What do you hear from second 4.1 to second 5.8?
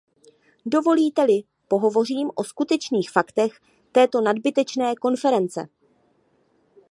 nadbytečné konference.